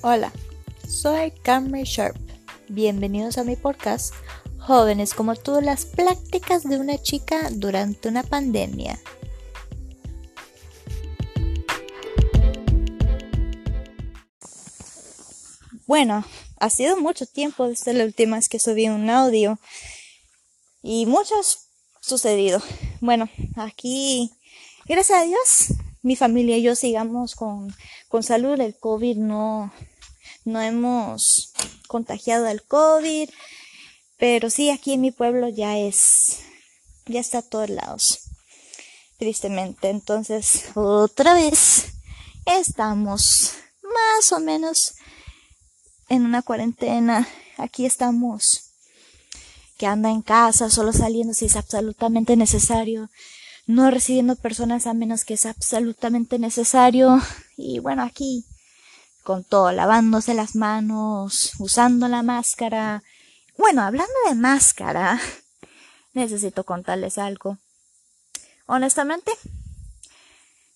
Hola, 0.00 0.32
soy 0.88 1.32
Camry 1.42 1.82
Sharp. 1.82 2.16
Bienvenidos 2.68 3.36
a 3.36 3.42
mi 3.42 3.56
podcast 3.56 4.14
Jóvenes 4.60 5.12
como 5.12 5.34
tú, 5.34 5.60
las 5.60 5.86
prácticas 5.86 6.62
de 6.62 6.78
una 6.78 7.02
chica 7.02 7.48
durante 7.50 8.08
una 8.08 8.22
pandemia. 8.22 8.96
Bueno, 15.88 16.24
ha 16.60 16.70
sido 16.70 16.96
mucho 16.96 17.26
tiempo 17.26 17.66
desde 17.66 17.92
la 17.92 18.04
última 18.04 18.36
vez 18.36 18.48
que 18.48 18.60
subí 18.60 18.86
un 18.86 19.10
audio 19.10 19.58
y 20.80 21.06
mucho 21.06 21.34
ha 21.34 21.42
sucedido. 22.00 22.62
Bueno, 23.00 23.28
aquí, 23.56 24.30
gracias 24.86 25.18
a 25.18 25.24
Dios, 25.24 25.68
mi 26.08 26.16
familia 26.16 26.56
y 26.56 26.62
yo 26.62 26.74
sigamos 26.74 27.34
con, 27.34 27.72
con 28.08 28.22
salud. 28.22 28.58
El 28.60 28.76
COVID 28.76 29.18
no, 29.18 29.72
no 30.44 30.60
hemos 30.60 31.52
contagiado 31.86 32.46
al 32.48 32.62
COVID, 32.62 33.28
pero 34.16 34.48
sí 34.48 34.70
aquí 34.70 34.94
en 34.94 35.02
mi 35.02 35.10
pueblo 35.10 35.48
ya 35.48 35.78
es, 35.78 36.40
ya 37.06 37.20
está 37.20 37.38
a 37.38 37.42
todos 37.42 37.68
lados, 37.68 38.20
tristemente. 39.18 39.90
Entonces, 39.90 40.64
otra 40.74 41.34
vez 41.34 41.92
estamos 42.46 43.52
más 43.82 44.32
o 44.32 44.40
menos 44.40 44.94
en 46.08 46.24
una 46.24 46.40
cuarentena. 46.40 47.28
Aquí 47.58 47.84
estamos 47.84 48.72
que 49.76 49.86
anda 49.86 50.10
en 50.10 50.22
casa, 50.22 50.70
solo 50.70 50.92
saliendo 50.94 51.34
si 51.34 51.44
es 51.44 51.56
absolutamente 51.56 52.34
necesario, 52.34 53.10
no 53.68 53.90
recibiendo 53.90 54.34
personas 54.34 54.86
a 54.86 54.94
menos 54.94 55.24
que 55.26 55.34
es 55.34 55.44
absolutamente 55.44 56.38
necesario. 56.38 57.20
Y 57.56 57.80
bueno, 57.80 58.02
aquí 58.02 58.46
con 59.22 59.44
todo, 59.44 59.70
lavándose 59.72 60.32
las 60.32 60.56
manos, 60.56 61.52
usando 61.58 62.08
la 62.08 62.22
máscara. 62.22 63.04
Bueno, 63.58 63.82
hablando 63.82 64.14
de 64.26 64.34
máscara, 64.34 65.20
necesito 66.14 66.64
contarles 66.64 67.18
algo. 67.18 67.58
Honestamente, 68.64 69.32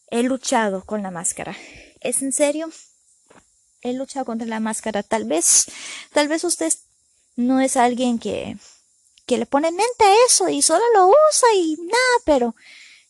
he 0.08 0.22
luchado 0.22 0.84
con 0.84 1.02
la 1.02 1.10
máscara. 1.10 1.56
¿Es 2.00 2.20
en 2.20 2.32
serio? 2.32 2.70
He 3.80 3.94
luchado 3.94 4.26
contra 4.26 4.46
la 4.46 4.60
máscara. 4.60 5.02
Tal 5.02 5.24
vez, 5.24 5.64
tal 6.12 6.28
vez 6.28 6.44
usted 6.44 6.70
no 7.36 7.58
es 7.58 7.78
alguien 7.78 8.18
que, 8.18 8.58
que 9.24 9.38
le 9.38 9.46
pone 9.46 9.70
mente 9.70 10.04
a 10.04 10.26
eso 10.26 10.50
y 10.50 10.60
solo 10.60 10.84
lo 10.92 11.06
usa 11.06 11.54
y 11.56 11.76
nada, 11.76 12.18
pero 12.26 12.54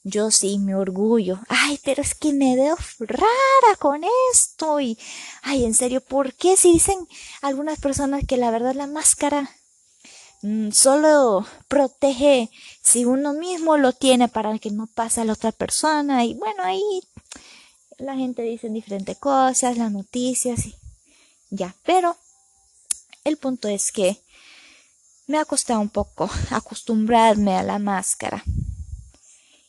yo 0.04 0.30
sí 0.30 0.58
me 0.58 0.74
orgullo. 0.74 1.40
Ay, 1.48 1.78
pero 1.84 2.02
es 2.02 2.14
que 2.14 2.32
me 2.32 2.56
veo 2.56 2.76
rara 2.98 3.76
con 3.78 4.02
esto. 4.32 4.80
Y, 4.80 4.98
ay, 5.42 5.64
en 5.64 5.74
serio, 5.74 6.00
¿por 6.00 6.34
qué 6.34 6.56
si 6.56 6.72
dicen 6.72 7.06
algunas 7.40 7.78
personas 7.78 8.24
que 8.26 8.36
la 8.36 8.50
verdad 8.50 8.74
la 8.74 8.86
máscara 8.86 9.50
mm, 10.42 10.70
solo 10.70 11.46
protege 11.68 12.50
si 12.82 13.04
uno 13.04 13.32
mismo 13.32 13.76
lo 13.76 13.92
tiene 13.92 14.28
para 14.28 14.58
que 14.58 14.70
no 14.70 14.86
pase 14.86 15.20
a 15.20 15.24
la 15.24 15.34
otra 15.34 15.52
persona? 15.52 16.24
Y 16.24 16.34
bueno, 16.34 16.62
ahí 16.64 16.82
la 17.98 18.16
gente 18.16 18.42
dice 18.42 18.68
diferentes 18.68 19.16
cosas, 19.18 19.78
las 19.78 19.92
noticias 19.92 20.66
y 20.66 20.74
ya. 21.50 21.74
Pero 21.84 22.16
el 23.24 23.36
punto 23.36 23.68
es 23.68 23.92
que 23.92 24.20
me 25.28 25.38
ha 25.38 25.44
costado 25.44 25.80
un 25.80 25.90
poco 25.90 26.28
acostumbrarme 26.50 27.56
a 27.56 27.62
la 27.62 27.78
máscara. 27.78 28.42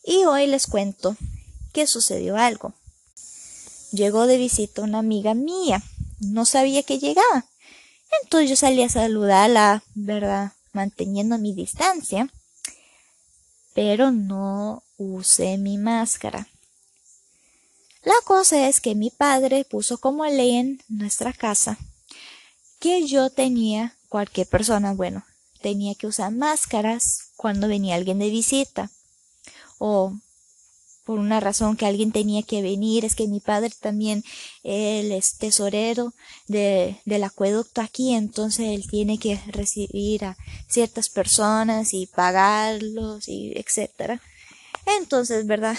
Y 0.03 0.25
hoy 0.25 0.47
les 0.47 0.67
cuento 0.67 1.15
que 1.71 1.87
sucedió 1.87 2.37
algo. 2.37 2.73
Llegó 3.91 4.27
de 4.27 4.37
visita 4.37 4.81
una 4.81 4.99
amiga 4.99 5.33
mía. 5.33 5.81
No 6.19 6.45
sabía 6.45 6.83
que 6.83 6.99
llegaba. 6.99 7.45
Entonces 8.21 8.49
yo 8.49 8.55
salí 8.55 8.83
a 8.83 8.89
saludarla, 8.89 9.83
¿verdad? 9.95 10.51
Manteniendo 10.73 11.37
mi 11.37 11.53
distancia. 11.53 12.29
Pero 13.73 14.11
no 14.11 14.83
usé 14.97 15.57
mi 15.57 15.77
máscara. 15.77 16.47
La 18.03 18.15
cosa 18.25 18.67
es 18.67 18.81
que 18.81 18.95
mi 18.95 19.09
padre 19.09 19.63
puso 19.63 19.97
como 19.97 20.25
ley 20.25 20.57
en 20.57 20.83
nuestra 20.89 21.31
casa 21.31 21.77
que 22.79 23.07
yo 23.07 23.29
tenía, 23.29 23.95
cualquier 24.09 24.45
persona, 24.45 24.93
bueno, 24.93 25.23
tenía 25.61 25.95
que 25.95 26.07
usar 26.07 26.33
máscaras 26.33 27.29
cuando 27.37 27.69
venía 27.69 27.95
alguien 27.95 28.19
de 28.19 28.29
visita 28.29 28.91
o 29.77 30.13
por 31.05 31.19
una 31.19 31.39
razón 31.39 31.75
que 31.75 31.85
alguien 31.85 32.11
tenía 32.11 32.43
que 32.43 32.61
venir, 32.61 33.03
es 33.03 33.15
que 33.15 33.27
mi 33.27 33.39
padre 33.39 33.71
también, 33.79 34.23
él 34.63 35.11
es 35.11 35.37
tesorero 35.37 36.13
de, 36.47 36.97
del 37.05 37.23
acueducto 37.25 37.81
aquí, 37.81 38.13
entonces 38.13 38.67
él 38.67 38.87
tiene 38.89 39.17
que 39.17 39.39
recibir 39.47 40.23
a 40.25 40.37
ciertas 40.67 41.09
personas 41.09 41.93
y 41.93 42.07
pagarlos 42.07 43.27
y 43.27 43.51
etcétera. 43.55 44.21
Entonces, 44.85 45.45
¿verdad? 45.45 45.77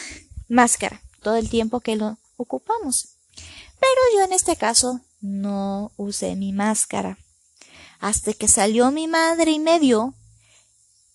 Máscara, 0.48 1.00
todo 1.22 1.36
el 1.36 1.48
tiempo 1.48 1.80
que 1.80 1.96
lo 1.96 2.18
ocupamos. 2.36 3.08
Pero 3.34 4.00
yo 4.14 4.24
en 4.24 4.32
este 4.32 4.56
caso 4.56 5.00
no 5.20 5.92
usé 5.96 6.36
mi 6.36 6.52
máscara. 6.52 7.18
Hasta 7.98 8.34
que 8.34 8.48
salió 8.48 8.90
mi 8.90 9.08
madre 9.08 9.52
y 9.52 9.58
me 9.58 9.78
vio 9.78 10.14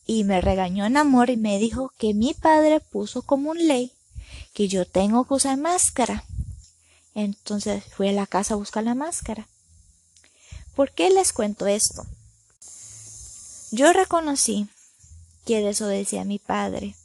y 0.10 0.24
me 0.24 0.42
regañó 0.42 0.88
en 0.88 0.98
amor 0.98 1.30
y 1.30 1.38
me 1.38 1.60
dijo 1.60 1.94
que 2.00 2.16
mi 2.16 2.34
padre 2.34 2.80
puso 2.80 3.22
como 3.22 3.52
un 3.52 3.68
ley 3.68 3.92
que 4.54 4.68
yo 4.68 4.88
tengo 4.88 5.24
que 5.26 5.36
usar 5.36 5.56
máscara. 5.56 6.24
Entonces 7.14 7.84
fui 7.96 8.10
a 8.10 8.12
la 8.12 8.26
casa 8.26 8.56
a 8.56 8.58
buscar 8.58 8.84
la 8.84 8.96
máscara. 8.96 9.48
¿Por 10.76 10.92
qué 10.94 11.12
les 11.12 11.32
cuento 11.32 11.68
esto? 11.68 12.08
Yo 13.70 13.94
reconocí 13.94 14.68
que 15.46 15.62
desobedecí 15.62 16.18
a 16.18 16.26
mi 16.26 16.40
padre 16.40 16.96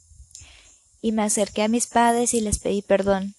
y 0.99 1.11
me 1.11 1.21
acerqué 1.21 1.61
a 1.61 1.67
mis 1.67 1.85
padres 1.85 2.33
y 2.33 2.41
les 2.41 2.57
pedí 2.57 2.81
perdón 2.81 3.35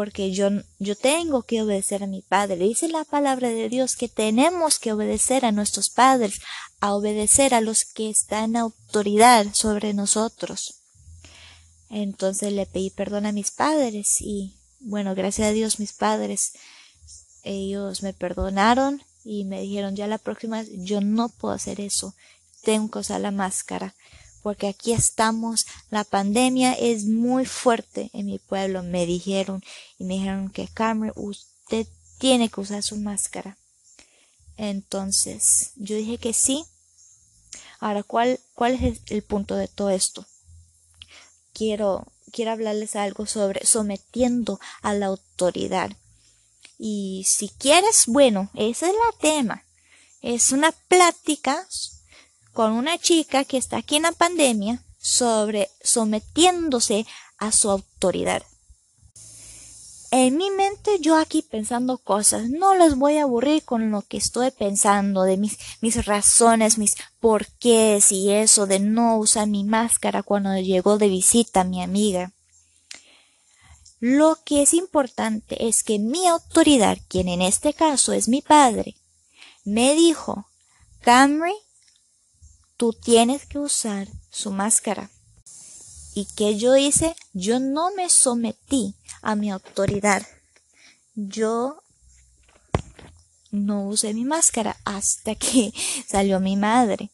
porque 0.00 0.32
yo, 0.32 0.48
yo 0.78 0.96
tengo 0.96 1.42
que 1.42 1.60
obedecer 1.60 2.02
a 2.02 2.06
mi 2.06 2.22
padre. 2.22 2.56
Dice 2.56 2.88
la 2.88 3.04
palabra 3.04 3.50
de 3.50 3.68
Dios 3.68 3.96
que 3.96 4.08
tenemos 4.08 4.78
que 4.78 4.94
obedecer 4.94 5.44
a 5.44 5.52
nuestros 5.52 5.90
padres, 5.90 6.40
a 6.80 6.94
obedecer 6.94 7.52
a 7.52 7.60
los 7.60 7.84
que 7.84 8.08
están 8.08 8.52
en 8.52 8.56
autoridad 8.56 9.48
sobre 9.52 9.92
nosotros. 9.92 10.80
Entonces 11.90 12.50
le 12.50 12.64
pedí 12.64 12.88
perdón 12.88 13.26
a 13.26 13.32
mis 13.32 13.50
padres 13.50 14.22
y 14.22 14.56
bueno, 14.78 15.14
gracias 15.14 15.48
a 15.48 15.52
Dios 15.52 15.78
mis 15.78 15.92
padres, 15.92 16.54
ellos 17.42 18.02
me 18.02 18.14
perdonaron 18.14 19.02
y 19.22 19.44
me 19.44 19.60
dijeron 19.60 19.96
ya 19.96 20.06
la 20.06 20.16
próxima 20.16 20.64
yo 20.78 21.02
no 21.02 21.28
puedo 21.28 21.52
hacer 21.52 21.78
eso, 21.78 22.14
tengo 22.62 22.90
que 22.90 23.00
usar 23.00 23.20
la 23.20 23.32
máscara 23.32 23.94
porque 24.42 24.68
aquí 24.68 24.92
estamos, 24.92 25.66
la 25.90 26.04
pandemia 26.04 26.72
es 26.72 27.04
muy 27.04 27.44
fuerte 27.44 28.10
en 28.12 28.26
mi 28.26 28.38
pueblo, 28.38 28.82
me 28.82 29.06
dijeron, 29.06 29.62
y 29.98 30.04
me 30.04 30.14
dijeron 30.14 30.50
que 30.50 30.68
Carmen, 30.68 31.12
usted 31.14 31.86
tiene 32.18 32.48
que 32.48 32.60
usar 32.60 32.82
su 32.82 32.96
máscara. 32.96 33.56
Entonces, 34.56 35.70
yo 35.76 35.96
dije 35.96 36.18
que 36.18 36.32
sí. 36.32 36.64
Ahora, 37.78 38.02
¿cuál, 38.02 38.40
cuál 38.54 38.74
es 38.74 39.00
el 39.06 39.22
punto 39.22 39.56
de 39.56 39.68
todo 39.68 39.90
esto? 39.90 40.26
Quiero, 41.54 42.06
quiero 42.30 42.52
hablarles 42.52 42.94
algo 42.94 43.26
sobre 43.26 43.64
sometiendo 43.64 44.60
a 44.82 44.92
la 44.92 45.06
autoridad. 45.06 45.90
Y 46.78 47.24
si 47.26 47.48
quieres, 47.48 48.04
bueno, 48.06 48.50
ese 48.54 48.86
es 48.86 48.92
el 48.92 49.18
tema. 49.18 49.64
Es 50.20 50.52
una 50.52 50.72
plática 50.72 51.66
con 52.52 52.72
una 52.72 52.98
chica 52.98 53.44
que 53.44 53.56
está 53.56 53.78
aquí 53.78 53.96
en 53.96 54.02
la 54.02 54.12
pandemia 54.12 54.82
sobre 54.98 55.70
sometiéndose 55.82 57.06
a 57.38 57.52
su 57.52 57.70
autoridad. 57.70 58.42
En 60.12 60.36
mi 60.36 60.50
mente 60.50 60.98
yo 60.98 61.16
aquí 61.16 61.40
pensando 61.40 61.96
cosas, 61.96 62.50
no 62.50 62.74
les 62.74 62.96
voy 62.96 63.18
a 63.18 63.22
aburrir 63.22 63.62
con 63.64 63.92
lo 63.92 64.02
que 64.02 64.16
estoy 64.16 64.50
pensando, 64.50 65.22
de 65.22 65.36
mis, 65.36 65.56
mis 65.80 66.04
razones, 66.04 66.78
mis 66.78 66.96
porqués 67.20 68.10
y 68.10 68.30
eso 68.30 68.66
de 68.66 68.80
no 68.80 69.18
usar 69.18 69.46
mi 69.46 69.62
máscara 69.62 70.24
cuando 70.24 70.56
llegó 70.58 70.98
de 70.98 71.08
visita 71.08 71.62
mi 71.62 71.80
amiga. 71.80 72.32
Lo 74.00 74.38
que 74.44 74.62
es 74.62 74.74
importante 74.74 75.68
es 75.68 75.84
que 75.84 76.00
mi 76.00 76.26
autoridad, 76.26 76.98
quien 77.06 77.28
en 77.28 77.42
este 77.42 77.72
caso 77.72 78.12
es 78.12 78.28
mi 78.28 78.42
padre, 78.42 78.96
me 79.64 79.94
dijo, 79.94 80.48
Camry, 81.02 81.54
tú 82.80 82.94
tienes 82.94 83.44
que 83.44 83.58
usar 83.58 84.08
su 84.30 84.52
máscara. 84.52 85.10
¿Y 86.14 86.24
qué 86.34 86.56
yo 86.56 86.78
hice? 86.78 87.14
Yo 87.34 87.60
no 87.60 87.90
me 87.94 88.08
sometí 88.08 88.94
a 89.20 89.34
mi 89.34 89.50
autoridad. 89.50 90.26
Yo 91.14 91.82
no 93.50 93.86
usé 93.86 94.14
mi 94.14 94.24
máscara 94.24 94.80
hasta 94.86 95.34
que 95.34 95.74
salió 96.08 96.40
mi 96.40 96.56
madre. 96.56 97.10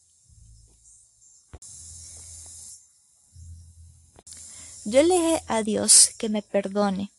Yo 4.85 5.03
le 5.03 5.15
dije 5.15 5.43
a 5.47 5.63
Dios 5.63 6.11
que 6.17 6.29
me 6.29 6.43
perdone 6.43 7.11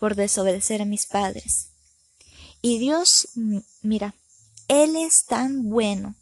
por 0.00 0.16
desobedecer 0.16 0.82
a 0.82 0.86
mis 0.86 1.06
padres 1.06 1.68
Y 2.62 2.80
Dios, 2.80 3.28
mira, 3.80 4.16
Él 4.66 4.96
es 4.96 5.24
tan 5.26 5.70
bueno. 5.70 6.16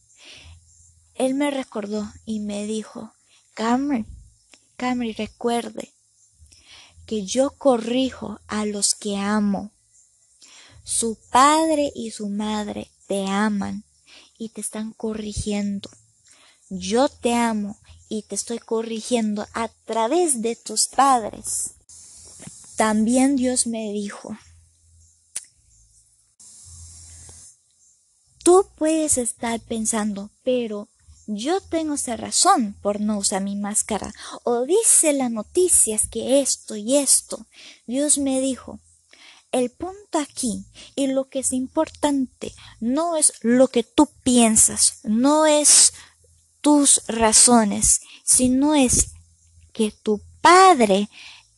Él 1.22 1.34
me 1.34 1.52
recordó 1.52 2.12
y 2.26 2.40
me 2.40 2.66
dijo, 2.66 3.12
Cameron, 3.54 4.08
Cameron, 4.76 5.14
recuerde 5.16 5.92
que 7.06 7.24
yo 7.24 7.50
corrijo 7.50 8.40
a 8.48 8.66
los 8.66 8.96
que 8.96 9.16
amo. 9.16 9.70
Su 10.82 11.16
padre 11.30 11.92
y 11.94 12.10
su 12.10 12.28
madre 12.28 12.90
te 13.06 13.24
aman 13.28 13.84
y 14.36 14.48
te 14.48 14.60
están 14.62 14.94
corrigiendo. 14.94 15.88
Yo 16.70 17.08
te 17.08 17.34
amo 17.34 17.78
y 18.08 18.22
te 18.22 18.34
estoy 18.34 18.58
corrigiendo 18.58 19.46
a 19.54 19.68
través 19.68 20.42
de 20.42 20.56
tus 20.56 20.88
padres. 20.88 21.74
También 22.74 23.36
Dios 23.36 23.68
me 23.68 23.92
dijo, 23.92 24.36
tú 28.42 28.66
puedes 28.76 29.18
estar 29.18 29.60
pensando, 29.60 30.28
pero 30.42 30.88
yo 31.26 31.60
tengo 31.60 31.94
esa 31.94 32.16
razón 32.16 32.76
por 32.82 33.00
no 33.00 33.18
usar 33.18 33.42
mi 33.42 33.56
máscara. 33.56 34.12
O 34.44 34.64
dice 34.64 35.12
las 35.12 35.30
noticias 35.30 36.08
que 36.08 36.40
esto 36.40 36.76
y 36.76 36.96
esto. 36.96 37.46
Dios 37.86 38.18
me 38.18 38.40
dijo, 38.40 38.80
el 39.52 39.70
punto 39.70 40.18
aquí 40.18 40.64
y 40.96 41.06
lo 41.08 41.28
que 41.28 41.40
es 41.40 41.52
importante 41.52 42.54
no 42.80 43.16
es 43.16 43.34
lo 43.42 43.68
que 43.68 43.82
tú 43.82 44.08
piensas, 44.22 45.00
no 45.04 45.46
es 45.46 45.92
tus 46.62 47.02
razones, 47.06 48.00
sino 48.24 48.74
es 48.74 49.10
que 49.72 49.90
tu 49.90 50.20
padre 50.40 51.08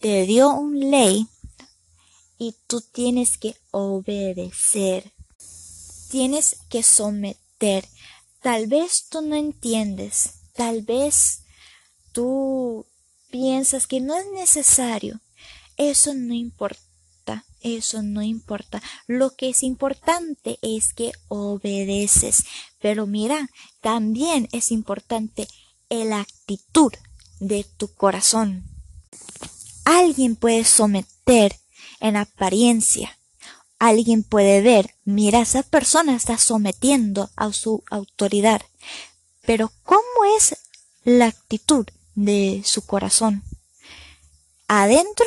te 0.00 0.26
dio 0.26 0.50
un 0.50 0.90
ley 0.90 1.28
y 2.37 2.55
tú 2.67 2.81
tienes 2.81 3.38
que 3.38 3.56
obedecer, 3.70 5.12
tienes 6.10 6.56
que 6.69 6.82
someter. 6.82 7.88
Tal 8.44 8.67
vez 8.67 9.06
tú 9.08 9.23
no 9.23 9.37
entiendes, 9.37 10.35
tal 10.52 10.82
vez 10.82 11.44
tú 12.12 12.85
piensas 13.31 13.87
que 13.87 14.02
no 14.02 14.14
es 14.19 14.26
necesario. 14.35 15.23
Eso 15.79 16.12
no 16.12 16.35
importa, 16.35 17.46
eso 17.62 18.02
no 18.02 18.20
importa. 18.20 18.82
Lo 19.06 19.35
que 19.35 19.49
es 19.49 19.62
importante 19.62 20.58
es 20.61 20.93
que 20.93 21.12
obedeces. 21.29 22.44
Pero 22.82 23.06
mira, 23.06 23.49
también 23.81 24.46
es 24.52 24.73
importante 24.73 25.49
la 25.88 26.20
actitud 26.20 26.93
de 27.41 27.64
tu 27.79 27.94
corazón. 27.94 28.69
Alguien 29.87 30.37
puede 30.37 30.64
someter 30.64 31.56
en 31.99 32.17
apariencia. 32.17 33.19
Alguien 33.78 34.22
puede 34.22 34.60
ver, 34.62 34.94
mira, 35.04 35.40
esa 35.40 35.62
persona 35.62 36.14
está 36.14 36.38
sometiendo 36.38 37.30
a 37.36 37.52
su 37.52 37.82
autoridad. 37.90 38.62
Pero 39.42 39.72
¿cómo 39.82 40.02
es 40.36 40.56
la 41.04 41.26
actitud 41.26 41.86
de 42.14 42.62
su 42.64 42.86
corazón? 42.86 43.42
Adentro 44.68 45.26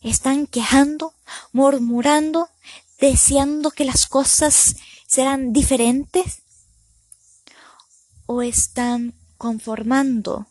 están 0.00 0.46
quejando, 0.46 1.14
murmurando, 1.52 2.48
deseando 3.00 3.70
que 3.70 3.84
las 3.84 4.06
cosas 4.06 4.76
serán 5.06 5.52
diferentes 5.52 6.42
o 8.26 8.42
están 8.42 9.14
conformando 9.36 10.46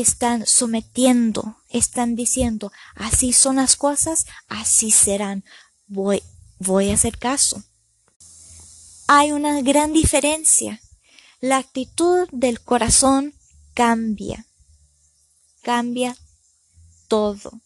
están 0.00 0.44
sometiendo, 0.44 1.56
están 1.68 2.16
diciendo, 2.16 2.72
así 2.96 3.32
son 3.32 3.56
las 3.56 3.76
cosas, 3.76 4.26
así 4.48 4.90
serán, 4.90 5.44
voy, 5.86 6.20
voy 6.58 6.90
a 6.90 6.94
hacer 6.94 7.16
caso. 7.16 7.62
Hay 9.06 9.30
una 9.30 9.62
gran 9.62 9.92
diferencia. 9.92 10.80
La 11.38 11.58
actitud 11.58 12.26
del 12.32 12.60
corazón 12.60 13.34
cambia, 13.72 14.46
cambia 15.62 16.16
todo. 17.06 17.60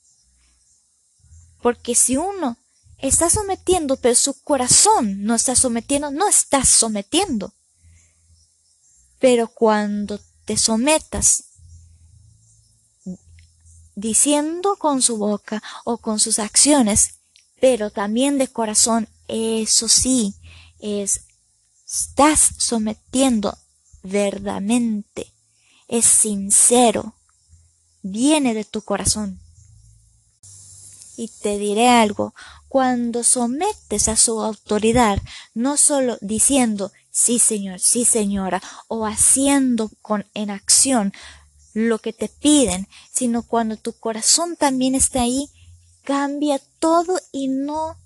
Porque 1.62 1.94
si 1.94 2.18
uno 2.18 2.58
está 2.98 3.30
sometiendo, 3.30 3.96
pero 3.96 4.14
su 4.14 4.38
corazón 4.42 5.24
no 5.24 5.34
está 5.34 5.56
sometiendo, 5.56 6.10
no 6.10 6.28
está 6.28 6.62
sometiendo. 6.66 7.54
Pero 9.18 9.48
cuando 9.48 10.20
te 10.44 10.58
sometas 10.58 11.47
diciendo 13.98 14.76
con 14.76 15.02
su 15.02 15.16
boca 15.16 15.60
o 15.84 15.98
con 15.98 16.20
sus 16.20 16.38
acciones, 16.38 17.18
pero 17.60 17.90
también 17.90 18.38
de 18.38 18.46
corazón, 18.46 19.08
eso 19.26 19.88
sí, 19.88 20.34
es, 20.78 21.22
estás 21.84 22.52
sometiendo 22.58 23.58
verdaderamente, 24.04 25.32
es 25.88 26.04
sincero, 26.04 27.14
viene 28.02 28.54
de 28.54 28.64
tu 28.64 28.82
corazón. 28.82 29.40
Y 31.16 31.26
te 31.42 31.58
diré 31.58 31.88
algo, 31.88 32.32
cuando 32.68 33.24
sometes 33.24 34.06
a 34.06 34.14
su 34.14 34.40
autoridad, 34.40 35.20
no 35.54 35.76
solo 35.76 36.18
diciendo 36.20 36.92
sí 37.10 37.40
señor, 37.40 37.80
sí 37.80 38.04
señora, 38.04 38.62
o 38.86 39.04
haciendo 39.04 39.90
con 40.02 40.24
en 40.34 40.50
acción 40.50 41.12
lo 41.74 41.98
que 41.98 42.12
te 42.12 42.28
piden, 42.28 42.88
sino 43.12 43.42
cuando 43.42 43.76
tu 43.76 43.92
corazón 43.92 44.56
también 44.56 44.94
está 44.94 45.22
ahí, 45.22 45.50
cambia 46.02 46.60
todo 46.78 47.20
y 47.32 47.48
no, 47.48 47.96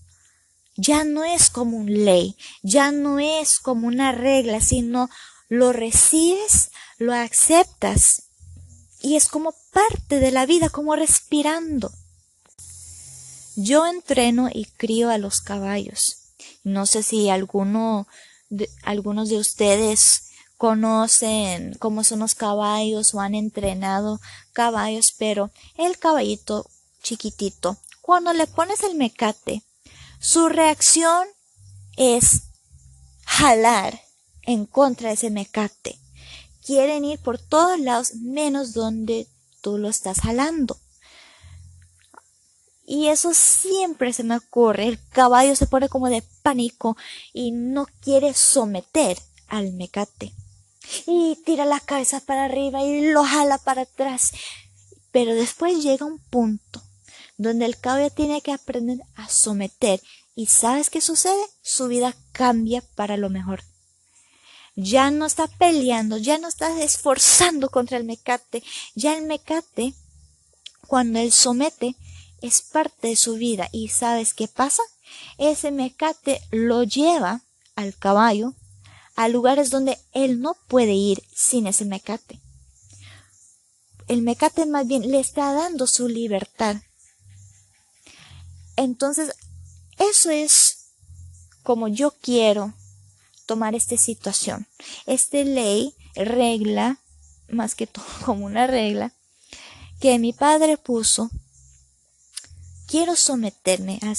ya 0.76 1.04
no 1.04 1.24
es 1.24 1.50
como 1.50 1.76
un 1.76 2.04
ley, 2.04 2.36
ya 2.62 2.92
no 2.92 3.18
es 3.18 3.58
como 3.58 3.86
una 3.86 4.12
regla, 4.12 4.60
sino 4.60 5.08
lo 5.48 5.72
recibes, 5.72 6.70
lo 6.98 7.12
aceptas 7.12 8.24
y 9.00 9.16
es 9.16 9.28
como 9.28 9.54
parte 9.72 10.20
de 10.20 10.30
la 10.30 10.46
vida, 10.46 10.68
como 10.68 10.96
respirando. 10.96 11.90
Yo 13.56 13.86
entreno 13.86 14.48
y 14.52 14.64
crío 14.64 15.10
a 15.10 15.18
los 15.18 15.40
caballos. 15.40 16.16
No 16.64 16.86
sé 16.86 17.02
si 17.02 17.28
alguno 17.28 18.06
de, 18.48 18.70
algunos 18.82 19.28
de 19.28 19.36
ustedes 19.38 20.31
conocen 20.62 21.74
cómo 21.80 22.04
son 22.04 22.20
los 22.20 22.36
caballos 22.36 23.14
o 23.14 23.20
han 23.20 23.34
entrenado 23.34 24.20
caballos, 24.52 25.12
pero 25.18 25.50
el 25.76 25.98
caballito 25.98 26.70
chiquitito, 27.02 27.78
cuando 28.00 28.32
le 28.32 28.46
pones 28.46 28.84
el 28.84 28.94
mecate, 28.94 29.64
su 30.20 30.48
reacción 30.48 31.26
es 31.96 32.42
jalar 33.24 34.02
en 34.42 34.64
contra 34.66 35.08
de 35.08 35.14
ese 35.14 35.30
mecate. 35.30 35.98
Quieren 36.64 37.04
ir 37.06 37.18
por 37.18 37.38
todos 37.38 37.80
lados 37.80 38.14
menos 38.14 38.72
donde 38.72 39.26
tú 39.62 39.78
lo 39.78 39.88
estás 39.88 40.20
jalando. 40.20 40.78
Y 42.86 43.08
eso 43.08 43.34
siempre 43.34 44.12
se 44.12 44.22
me 44.22 44.36
ocurre. 44.36 44.86
El 44.86 45.00
caballo 45.08 45.56
se 45.56 45.66
pone 45.66 45.88
como 45.88 46.08
de 46.08 46.22
pánico 46.44 46.96
y 47.32 47.50
no 47.50 47.88
quiere 48.00 48.32
someter 48.32 49.18
al 49.48 49.72
mecate 49.72 50.32
y 51.06 51.36
tira 51.44 51.64
la 51.64 51.80
cabeza 51.80 52.20
para 52.20 52.44
arriba 52.44 52.82
y 52.82 53.10
lo 53.10 53.24
jala 53.24 53.58
para 53.58 53.82
atrás. 53.82 54.32
Pero 55.10 55.34
después 55.34 55.82
llega 55.82 56.06
un 56.06 56.18
punto 56.18 56.82
donde 57.36 57.66
el 57.66 57.78
caballo 57.78 58.10
tiene 58.10 58.40
que 58.40 58.52
aprender 58.52 58.98
a 59.14 59.28
someter 59.28 60.00
y 60.34 60.46
¿sabes 60.46 60.90
qué 60.90 61.00
sucede? 61.00 61.42
Su 61.62 61.88
vida 61.88 62.14
cambia 62.32 62.82
para 62.94 63.16
lo 63.16 63.28
mejor. 63.28 63.62
Ya 64.74 65.10
no 65.10 65.26
está 65.26 65.46
peleando, 65.48 66.16
ya 66.16 66.38
no 66.38 66.48
está 66.48 66.82
esforzando 66.82 67.68
contra 67.68 67.98
el 67.98 68.04
mecate, 68.04 68.62
ya 68.94 69.16
el 69.16 69.24
mecate, 69.24 69.92
cuando 70.86 71.18
él 71.18 71.30
somete, 71.30 71.94
es 72.40 72.62
parte 72.62 73.08
de 73.08 73.16
su 73.16 73.34
vida 73.34 73.68
y 73.70 73.88
¿sabes 73.88 74.32
qué 74.32 74.48
pasa? 74.48 74.82
Ese 75.36 75.70
mecate 75.70 76.40
lo 76.50 76.84
lleva 76.84 77.42
al 77.76 77.96
caballo 77.96 78.54
a 79.22 79.28
lugares 79.28 79.70
donde 79.70 79.98
él 80.12 80.40
no 80.40 80.56
puede 80.66 80.94
ir 80.94 81.22
sin 81.32 81.68
ese 81.68 81.84
mecate. 81.84 82.40
El 84.08 84.22
mecate 84.22 84.66
más 84.66 84.84
bien 84.84 85.08
le 85.12 85.20
está 85.20 85.52
dando 85.52 85.86
su 85.86 86.08
libertad. 86.08 86.82
Entonces, 88.74 89.32
eso 89.96 90.30
es 90.30 90.88
como 91.62 91.86
yo 91.86 92.10
quiero 92.20 92.74
tomar 93.46 93.76
esta 93.76 93.96
situación. 93.96 94.66
Esta 95.06 95.38
ley, 95.44 95.94
regla, 96.16 96.98
más 97.48 97.76
que 97.76 97.86
todo 97.86 98.04
como 98.24 98.46
una 98.46 98.66
regla, 98.66 99.12
que 100.00 100.18
mi 100.18 100.32
padre 100.32 100.78
puso, 100.78 101.30
quiero 102.88 103.14
someterme 103.14 104.00
a, 104.02 104.14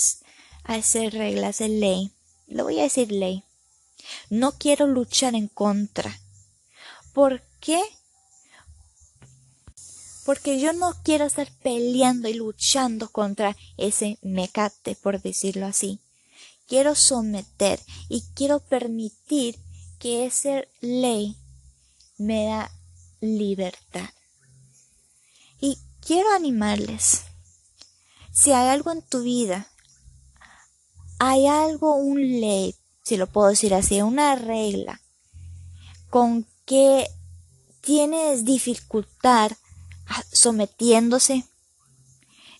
a 0.63 0.77
esas 0.77 1.13
reglas 1.13 1.57
de 1.57 1.67
ley. 1.67 2.11
Le 2.47 2.63
voy 2.63 2.79
a 2.79 2.83
decir 2.83 3.11
ley. 3.11 3.43
No 4.29 4.53
quiero 4.53 4.87
luchar 4.87 5.35
en 5.35 5.47
contra. 5.47 6.19
¿Por 7.13 7.41
qué? 7.59 7.81
Porque 10.25 10.59
yo 10.59 10.73
no 10.73 10.93
quiero 11.03 11.25
estar 11.25 11.51
peleando 11.61 12.29
y 12.29 12.33
luchando 12.33 13.09
contra 13.09 13.55
ese 13.77 14.17
mecate, 14.21 14.95
por 14.95 15.21
decirlo 15.21 15.65
así. 15.65 15.99
quiero 16.67 16.95
someter 16.95 17.79
y 18.09 18.23
quiero 18.33 18.59
permitir 18.59 19.59
que 19.99 20.25
esa 20.25 20.63
ley 20.81 21.37
me 22.17 22.45
da 22.45 22.71
libertad. 23.21 24.09
Y 25.59 25.77
quiero 26.01 26.31
animarles. 26.33 27.21
Si 28.31 28.51
hay 28.51 28.69
algo 28.69 28.91
en 28.91 29.01
tu 29.01 29.21
vida, 29.21 29.67
hay 31.19 31.47
algo, 31.47 31.95
un 31.95 32.19
ley, 32.41 32.75
si 33.03 33.17
lo 33.17 33.27
puedo 33.27 33.49
decir 33.49 33.73
así, 33.73 34.01
una 34.01 34.35
regla 34.35 35.01
con 36.09 36.47
que 36.65 37.07
tienes 37.81 38.45
dificultad 38.45 39.51
sometiéndose, 40.31 41.45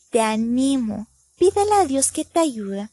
te 0.09 0.21
animo, 0.21 1.07
pídele 1.37 1.73
a 1.73 1.85
Dios 1.85 2.11
que 2.11 2.25
te 2.25 2.39
ayude, 2.39 2.89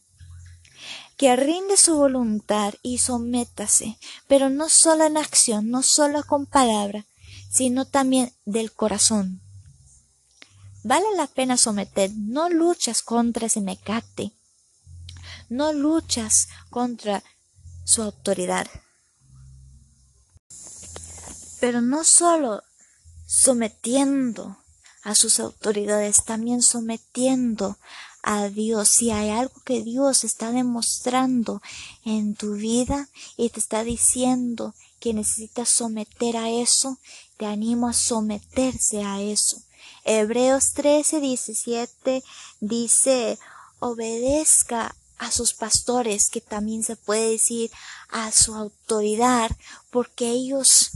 que 1.16 1.35
rinde 1.37 1.76
su 1.76 1.97
voluntad 1.97 2.75
y 2.83 2.99
sométase, 2.99 3.99
pero 4.26 4.49
no 4.49 4.69
solo 4.69 5.04
en 5.04 5.16
acción, 5.16 5.71
no 5.71 5.83
solo 5.83 6.23
con 6.25 6.47
palabra, 6.47 7.07
sino 7.50 7.85
también 7.85 8.33
del 8.47 8.73
corazón. 8.73 9.42
Vale 10.83 11.07
la 11.16 11.26
pena 11.26 11.57
someter, 11.57 12.11
no 12.16 12.49
luchas 12.49 13.02
contra 13.02 13.49
ese 13.49 13.61
mecate, 13.61 14.33
no 15.50 15.73
luchas 15.73 16.49
contra 16.71 17.23
su 17.90 18.02
autoridad. 18.02 18.68
Pero 21.61 21.80
no 21.80 22.04
solo 22.04 22.62
sometiendo 23.26 24.56
a 25.02 25.14
sus 25.14 25.40
autoridades, 25.40 26.25
también 26.25 26.62
sometiendo 26.62 27.78
a 28.23 28.49
Dios. 28.49 28.88
Si 28.88 29.11
hay 29.11 29.30
algo 29.30 29.61
que 29.64 29.82
Dios 29.82 30.25
está 30.25 30.52
demostrando 30.52 31.61
en 32.04 32.35
tu 32.35 32.52
vida 32.54 33.09
y 33.37 33.50
te 33.50 33.59
está 33.59 33.82
diciendo 33.82 34.75
que 35.00 35.12
necesitas 35.12 35.68
someter 35.68 36.37
a 36.37 36.49
eso, 36.49 36.99
te 37.38 37.47
animo 37.47 37.88
a 37.88 37.92
someterse 37.92 39.02
a 39.02 39.20
eso. 39.20 39.62
Hebreos 40.04 40.73
13, 40.75 41.20
17 41.20 42.23
dice, 42.61 43.38
obedezca 43.80 44.94
a 45.21 45.31
sus 45.31 45.53
pastores, 45.53 46.31
que 46.31 46.41
también 46.41 46.83
se 46.83 46.97
puede 46.97 47.33
decir 47.33 47.71
a 48.09 48.33
su 48.33 48.55
autoridad, 48.55 49.50
porque 49.91 50.31
ellos 50.31 50.91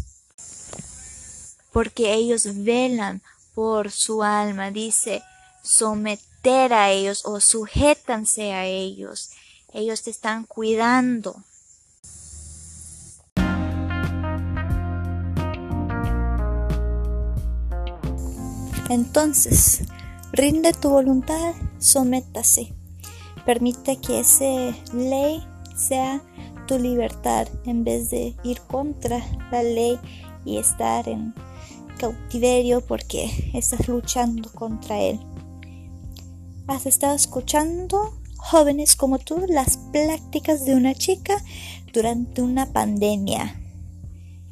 porque 1.72 2.14
ellos 2.14 2.64
velan 2.64 3.20
por 3.54 3.90
su 3.90 4.22
alma, 4.22 4.70
dice, 4.70 5.22
someter 5.62 6.72
a 6.72 6.90
ellos 6.90 7.22
o 7.24 7.40
sujétanse 7.40 8.52
a 8.52 8.64
ellos. 8.64 9.30
Ellos 9.72 10.02
te 10.02 10.10
están 10.10 10.44
cuidando. 10.44 11.36
Entonces, 18.88 19.80
rinde 20.32 20.72
tu 20.72 20.90
voluntad, 20.90 21.54
sométase. 21.78 22.72
Permite 23.46 23.96
que 23.96 24.20
esa 24.20 24.74
ley 24.92 25.42
sea 25.76 26.22
tu 26.66 26.78
libertad 26.78 27.48
en 27.66 27.84
vez 27.84 28.10
de 28.10 28.34
ir 28.42 28.60
contra 28.62 29.20
la 29.50 29.62
ley 29.62 29.98
y 30.44 30.56
estar 30.56 31.08
en 31.08 31.34
cautiverio 31.98 32.80
porque 32.80 33.30
estás 33.54 33.86
luchando 33.88 34.50
contra 34.52 34.98
él. 35.00 35.20
Has 36.66 36.86
estado 36.86 37.14
escuchando, 37.14 38.18
jóvenes 38.36 38.96
como 38.96 39.18
tú, 39.18 39.44
las 39.48 39.76
prácticas 39.92 40.64
de 40.64 40.74
una 40.74 40.94
chica 40.94 41.36
durante 41.92 42.40
una 42.40 42.72
pandemia. 42.72 43.60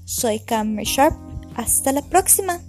Soy 0.04 0.40
Cameron 0.40 0.84
Sharp. 0.84 1.16
Hasta 1.56 1.92
la 1.92 2.02
próxima. 2.02 2.60